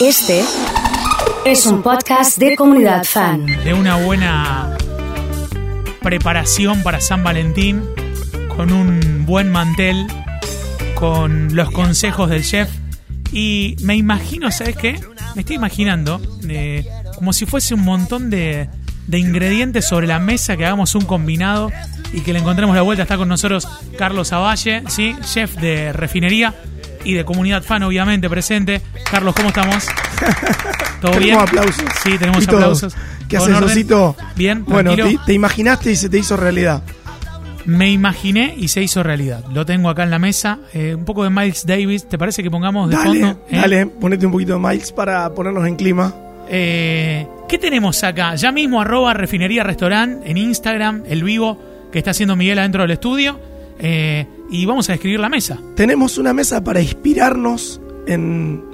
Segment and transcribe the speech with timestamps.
[0.00, 0.44] Este
[1.44, 3.46] es un podcast de comunidad fan.
[3.46, 4.76] de una buena
[6.00, 7.82] preparación para San Valentín,
[8.56, 10.06] con un buen mantel,
[10.94, 12.70] con los consejos del chef.
[13.32, 15.00] Y me imagino, ¿sabes qué?
[15.34, 18.68] Me estoy imaginando eh, como si fuese un montón de,
[19.08, 21.72] de ingredientes sobre la mesa, que hagamos un combinado
[22.12, 23.02] y que le encontremos la vuelta.
[23.02, 23.66] Está con nosotros
[23.98, 25.16] Carlos Avalle, ¿sí?
[25.22, 26.54] chef de refinería
[27.04, 28.80] y de comunidad fan, obviamente, presente.
[29.10, 29.86] Carlos, ¿cómo estamos?
[31.00, 31.38] ¿Todo Tenemos bien?
[31.38, 31.84] aplausos.
[32.02, 32.96] Sí, tenemos aplausos.
[33.28, 33.70] ¿Qué ¿Con haces?
[33.70, 34.16] Osito?
[34.36, 34.94] Bien, Bueno,
[35.26, 36.82] te imaginaste y se te hizo realidad.
[37.66, 39.44] Me imaginé y se hizo realidad.
[39.52, 40.58] Lo tengo acá en la mesa.
[40.72, 42.08] Eh, un poco de Miles Davis.
[42.08, 43.44] ¿Te parece que pongamos de Dale, fondo?
[43.50, 43.58] eh?
[43.60, 46.14] dale, ponete un poquito de Miles para ponernos en clima.
[46.48, 48.34] Eh, ¿Qué tenemos acá?
[48.36, 51.60] Ya mismo arroba refinería restaurant en Instagram, el vivo
[51.92, 53.38] que está haciendo Miguel adentro del estudio.
[53.78, 55.58] Eh, y vamos a describir la mesa.
[55.74, 58.64] Tenemos una mesa para inspirarnos en,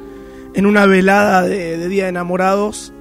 [0.55, 2.93] en una velada de, de Día de Enamorados.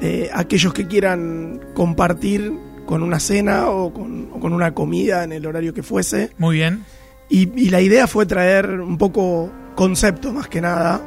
[0.00, 2.52] Eh, aquellos que quieran compartir
[2.84, 6.30] con una cena o con, o con una comida en el horario que fuese.
[6.36, 6.84] Muy bien.
[7.30, 11.00] Y, y la idea fue traer un poco concepto más que nada,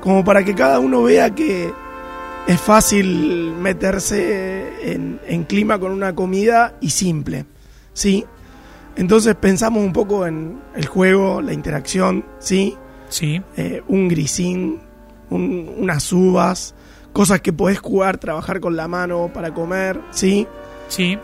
[0.00, 1.72] como para que cada uno vea que
[2.46, 7.46] es fácil meterse en, en clima con una comida y simple,
[7.92, 8.24] ¿sí?
[8.96, 12.76] Entonces pensamos un poco en el juego, la interacción, ¿sí?
[13.08, 13.40] Sí.
[13.56, 14.80] Eh, un grisín,
[15.30, 16.74] un- unas uvas,
[17.12, 20.46] cosas que podés jugar, trabajar con la mano para comer, ¿sí?
[20.88, 21.18] Sí.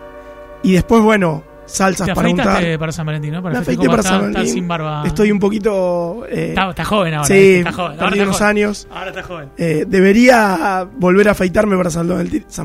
[0.63, 2.49] Y después, bueno, salsas Te para untar.
[2.49, 3.43] afeitaste para San Valentín, ¿no?
[3.43, 4.53] Para Me afeité para San Valentín.
[4.55, 5.03] sin barba.
[5.07, 6.25] Estoy un poquito.
[6.29, 7.27] eh, Está, está joven ahora.
[7.27, 7.93] sí, está joven.
[8.01, 8.51] Ahora está unos joven.
[8.51, 8.89] años.
[8.91, 9.49] Ahora está joven.
[9.57, 12.09] Eh, debería volver a afeitarme para San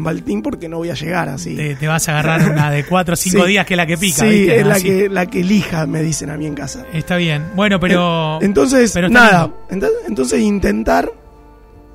[0.04, 1.56] Valentín, porque no voy a llegar así.
[1.56, 3.48] Te, te vas a agarrar una de 4 o 5 Sí.
[3.50, 4.24] días que es la que pica.
[4.24, 4.60] Sí, ¿viste?
[4.60, 4.84] es la Así.
[4.84, 6.86] que, la que elija, me dicen a mí en casa.
[6.94, 7.44] Está bien.
[7.56, 8.40] Bueno, pero.
[8.42, 9.50] En- entonces, pero nada.
[10.08, 11.12] entonces intentar,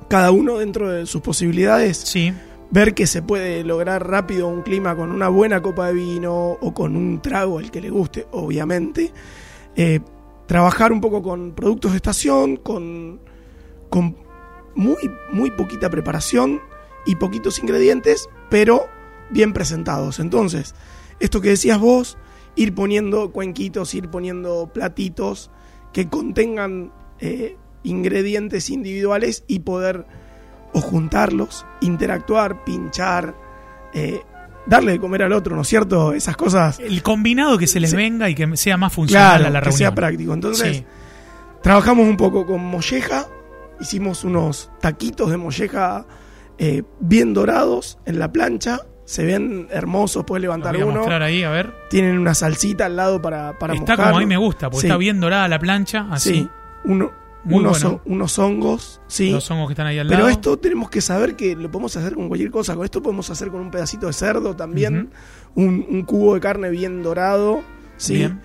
[0.07, 2.33] cada uno dentro de sus posibilidades, Sí.
[2.73, 6.73] Ver que se puede lograr rápido un clima con una buena copa de vino o
[6.73, 9.13] con un trago, el que le guste, obviamente.
[9.75, 9.99] Eh,
[10.47, 13.19] trabajar un poco con productos de estación, con,
[13.89, 14.17] con
[14.73, 14.97] muy,
[15.31, 16.61] muy poquita preparación
[17.05, 18.87] y poquitos ingredientes, pero
[19.29, 20.19] bien presentados.
[20.19, 20.73] Entonces,
[21.19, 22.17] esto que decías vos,
[22.55, 25.51] ir poniendo cuenquitos, ir poniendo platitos
[25.91, 30.07] que contengan eh, ingredientes individuales y poder
[30.73, 33.35] o juntarlos, interactuar, pinchar,
[33.93, 34.21] eh,
[34.65, 36.13] darle de comer al otro, ¿no es cierto?
[36.13, 39.49] Esas cosas, El combinado que se les venga y que sea más funcional claro, a
[39.49, 39.77] la que reunión.
[39.77, 40.33] sea práctico.
[40.33, 40.85] Entonces, Sí.
[41.61, 43.27] trabajamos un poco con molleja,
[43.79, 46.05] hicimos unos taquitos de molleja
[46.59, 51.21] eh, bien dorados en la plancha, se ven hermosos, puedes levantar voy a uno, mostrar
[51.23, 51.73] ahí, a ver.
[51.89, 54.05] tienen una salsita al lado para, para está mojar.
[54.05, 54.87] como a mí me gusta, porque Sí.
[54.87, 56.33] está bien dorada la plancha, así.
[56.33, 56.49] Sí,
[56.85, 57.11] uno-
[57.45, 58.01] Muy unos, bueno.
[58.05, 59.31] unos hongos, sí.
[59.31, 60.29] Los hongos que están ahí al Pero lado.
[60.31, 62.75] esto tenemos que saber que lo podemos hacer con cualquier cosa.
[62.75, 65.09] Con esto podemos hacer con un pedacito de cerdo también,
[65.55, 67.61] un, un cubo de carne bien dorado,
[67.97, 68.15] ¿sí?
[68.15, 68.41] Bien.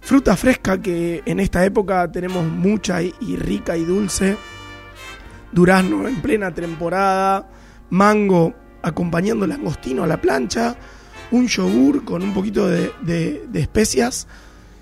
[0.00, 4.36] Fruta fresca que en esta época tenemos mucha y, y rica y dulce.
[5.52, 7.48] Durazno en plena temporada.
[7.90, 10.76] Mango acompañando langostino a la plancha.
[11.30, 14.26] Un yogur con un poquito de, de- de especias.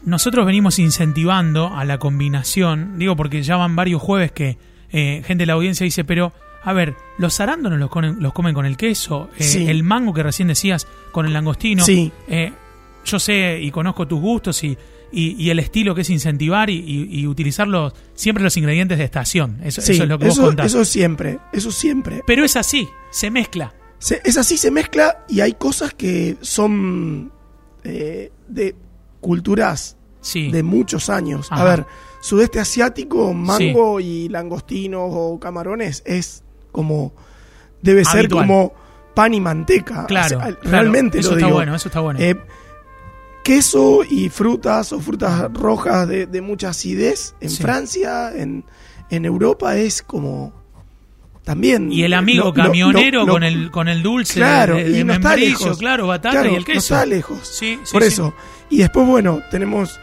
[0.04, 4.58] Nosotros venimos incentivando a la combinación, digo porque ya van varios jueves que
[4.90, 6.32] eh, gente de la audiencia dice, pero
[6.64, 9.66] a ver, los arándanos los, comen- los comen con el queso, eh, Sí.
[9.68, 11.84] el mango que recién decías con el langostino.
[11.84, 12.12] Sí.
[12.28, 12.52] Eh,
[13.04, 14.76] yo sé y conozco tus gustos y,
[15.12, 18.98] y- y el estilo que es incentivar y, y- y utilizar los- siempre los ingredientes
[18.98, 19.58] de estación.
[19.62, 20.66] Eso, Sí, eso es lo que vos contás.
[20.66, 22.22] eso siempre, eso siempre.
[22.26, 23.74] Pero es así, se mezcla.
[23.98, 27.32] Se- es así, se mezcla y hay cosas que son
[27.84, 28.74] eh, de
[29.22, 30.50] culturas Sí.
[30.52, 31.48] de muchos años.
[31.50, 31.62] Ajá.
[31.62, 31.86] A ver,
[32.20, 37.14] sudeste asiático, mango y langostinos o camarones es como
[37.80, 38.72] debe ser como
[39.14, 40.04] pan y manteca.
[40.06, 41.56] Claro, O sea, claro, realmente eso lo está digo.
[41.56, 42.20] bueno, eso está bueno.
[42.20, 42.36] Eh,
[43.42, 47.62] queso y frutas o frutas rojas de, de mucha acidez en Sí.
[47.62, 48.64] Francia, en,
[49.10, 50.52] en Europa es como
[51.44, 54.84] también y el amigo lo- camionero lo- lo- con el con el dulce Claro, de,
[54.90, 55.78] de y no está lejos.
[55.78, 56.94] claro, batata Claro, y el queso.
[56.94, 57.38] No está lejos.
[57.48, 58.08] Sí, sí, Por sí.
[58.08, 58.34] eso.
[58.70, 59.98] Y después, bueno, tenemos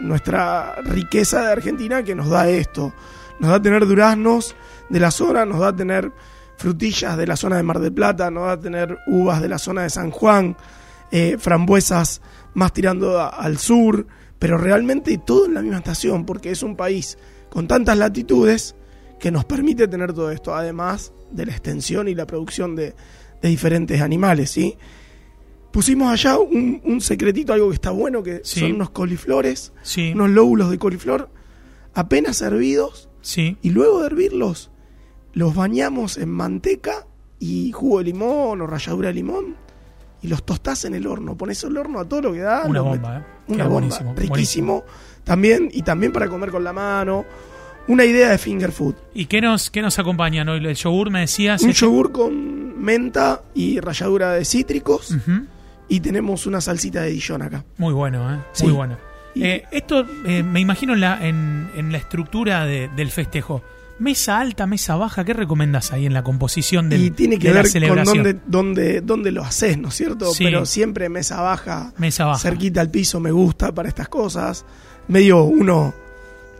[0.00, 2.92] nuestra riqueza de Argentina que nos da esto.
[3.40, 4.54] Nos da tener duraznos
[4.88, 6.12] de la zona, nos da tener
[6.56, 9.82] frutillas de la zona de Mar del Plata, nos da tener uvas de la zona
[9.82, 10.56] de San Juan,
[11.10, 12.20] eh, frambuesas
[12.54, 14.06] más tirando a- al sur,
[14.38, 17.18] pero realmente todo en la misma estación, porque es un país
[17.50, 18.76] con tantas latitudes
[19.24, 22.94] que nos permite tener todo esto, además de la extensión y la producción de,
[23.40, 24.76] de diferentes animales, ¿sí?
[25.72, 28.60] Pusimos allá un, un secretito, algo que está bueno, que Sí.
[28.60, 31.30] son unos coliflores, Sí, unos lóbulos de coliflor,
[31.94, 33.56] apenas hervidos, sí.
[33.62, 34.70] y luego de hervirlos,
[35.32, 37.06] los bañamos en manteca
[37.38, 39.56] y jugo de limón o ralladura de limón
[40.20, 41.34] y los tostás en el horno.
[41.34, 42.64] Pones el horno a todo lo que da.
[42.66, 43.22] Una bomba, ¿eh?
[43.48, 43.68] Una Queda bomba.
[43.80, 44.84] buenísimo, Riquísimo.
[45.24, 47.24] También, y también para comer con la mano.
[47.86, 48.94] Una idea de finger food.
[49.14, 50.64] ¿Y qué nos, qué nos acompañan hoy?
[50.64, 51.62] El yogur, me decías.
[51.62, 55.14] Un este- yogur con menta y ralladura de cítricos.
[55.88, 57.64] Y tenemos una salsita de Dijon acá.
[57.76, 58.38] Muy bueno, ¿eh?
[58.52, 58.64] Sí.
[58.64, 58.96] Muy bueno.
[59.34, 63.62] Y- Eh, esto eh, me imagino en la, en, en la estructura de- del festejo.
[63.98, 67.54] Mesa alta, mesa baja, ¿qué recomendás ahí en la composición del, y tiene que de
[67.62, 70.32] ver con dónde, dónde, dónde lo haces, ¿no es cierto?
[70.32, 70.42] Sí.
[70.42, 72.40] Pero siempre mesa baja, Mesa baja.
[72.40, 74.64] cerquita al piso me gusta para estas cosas.
[75.06, 75.94] Medio uno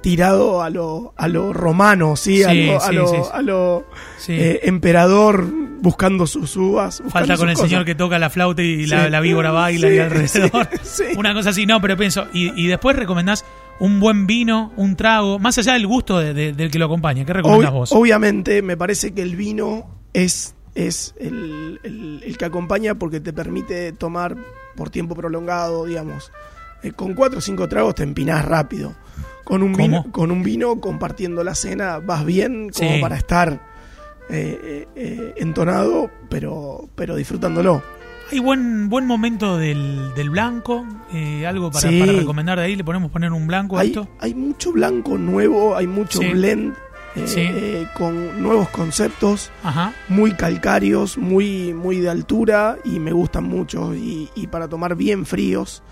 [0.04, 2.42] tirado a lo, a lo romano, ¿sí?
[2.44, 3.22] a Sí, lo, a lo- sí, sí.
[3.32, 3.86] a lo,
[4.18, 4.32] Sí.
[4.34, 5.46] eh, emperador
[5.80, 7.00] buscando sus uvas.
[7.02, 7.70] buscando Falta con el cosas.
[7.70, 10.68] señor que toca la flauta y la, víbora baila y alrededor.
[11.16, 12.26] Una cosa así, no, pero pienso.
[12.34, 13.46] Y, y después recomendás
[13.80, 17.24] un buen vino, un trago, más allá del gusto de- de- del que lo acompaña.
[17.24, 17.92] ¿Qué recomendás Ob- vos?
[17.92, 23.32] Obviamente, me parece que el vino es, es el, el- el que acompaña porque te
[23.32, 24.36] permite tomar
[24.76, 26.30] por tiempo prolongado, digamos.
[26.82, 28.94] Eh, con cuatro o cinco tragos te empinás rápido.
[29.44, 29.84] Con un, ¿Cómo?
[29.86, 33.00] vino, con un vino, compartiendo la cena, vas bien como Sí.
[33.00, 33.60] para estar
[34.30, 37.82] eh, eh, eh, entonado, pero, pero disfrutándolo.
[38.32, 42.00] Hay buen buen momento del, del blanco, eh, algo para, Sí.
[42.00, 42.74] para recomendar de ahí.
[42.76, 44.08] Le ponemos poner un blanco a Hay, esto.
[44.18, 46.28] hay mucho blanco nuevo, hay mucho Sí.
[46.30, 46.72] blend
[47.16, 47.40] eh, Sí.
[47.42, 49.50] eh, con nuevos conceptos.
[49.62, 49.92] Ajá.
[50.08, 55.26] muy calcáreos, muy, muy de altura y me gustan mucho y, y para tomar bien
[55.26, 55.82] fríos.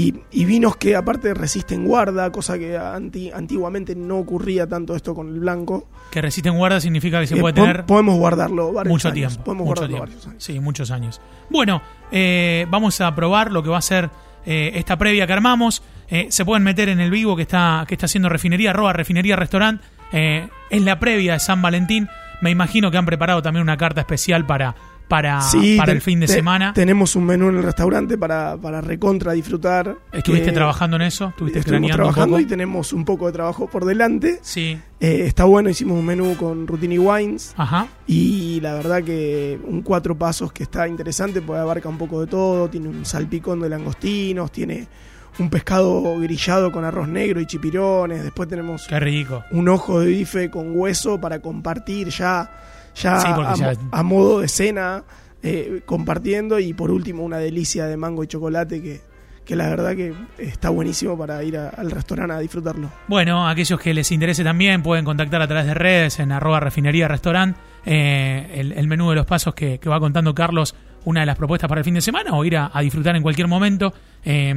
[0.00, 5.12] Y, y vinos que aparte resisten guarda, cosa que anti- antiguamente no ocurría tanto esto
[5.12, 5.88] con el blanco.
[6.12, 9.14] Que resisten guarda significa que se Eh, puede po- tener podemos guardarlo varios mucho años.
[9.32, 9.44] tiempo.
[9.44, 10.12] Podemos mucho guardarlo tiempo.
[10.12, 10.44] varios años.
[10.44, 11.20] Sí, muchos años.
[11.50, 14.08] Bueno, eh, vamos a probar lo que va a ser
[14.46, 15.82] eh, esta previa que armamos.
[16.08, 19.34] Eh, se pueden meter en el vivo que está, que está haciendo Refinería, arroba Refinería
[19.34, 19.82] Restaurant.
[20.12, 22.08] Eh, es la previa de San Valentín.
[22.40, 24.76] Me imagino que han preparado también una carta especial para,
[25.08, 26.72] para, Sí, para el fin de semana.
[26.74, 29.96] Tenemos un menú en el restaurante para, para recontra disfrutar.
[30.12, 31.28] ¿Estuviste que trabajando en eso?
[31.28, 32.40] ¿Estuviste Estuvimos un trabajando poco?
[32.40, 34.38] y tenemos un poco de trabajo por delante.
[34.42, 37.54] Sí, Eh, está bueno, hicimos un menú con Rutini Wines.
[37.56, 37.86] ajá.
[38.06, 42.26] Y la verdad que un cuatro pasos que está interesante, porque abarca un poco de
[42.26, 44.88] todo, tiene un salpicón de langostinos, tiene
[45.38, 49.44] un pescado grillado con arroz negro y chipirones, después tenemos Qué rico.
[49.52, 52.50] un ojo de bife con hueso para compartir ya,
[53.00, 55.04] ya, Sí, a, ya- mo- a modo de cena,
[55.42, 59.00] eh, compartiendo y por último una delicia de mango y chocolate que,
[59.44, 62.90] que la verdad que está buenísimo para ir a- al restaurante a disfrutarlo.
[63.06, 67.08] Bueno, aquellos que les interese también pueden contactar a través de redes en arroba refinería
[67.08, 67.56] restaurant
[67.86, 70.74] eh, el, el menú de los pasos que, que va contando Carlos,
[71.04, 73.22] una de las propuestas para el fin de semana o ir a, a disfrutar en
[73.22, 73.94] cualquier momento.
[74.24, 74.52] Eh,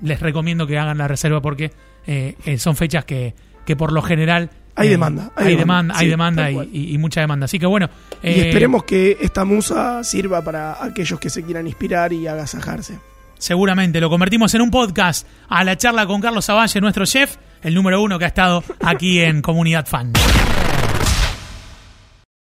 [0.00, 1.70] les recomiendo que hagan la reserva porque
[2.06, 3.34] eh, son fechas que,
[3.66, 4.50] que por lo general...
[4.74, 7.44] Hay eh, demanda, hay Hay, demanda, demanda, hay demanda y, mucha demanda.
[7.44, 7.90] Así que bueno...
[8.22, 12.98] y eh, esperemos que esta musa sirva para aquellos que se quieran inspirar y agasajarse.
[13.38, 17.74] Seguramente lo convertimos en un podcast a la charla con Carlos Zavalle, nuestro chef, el
[17.74, 20.12] número uno que ha estado aquí en Comunidad Fan.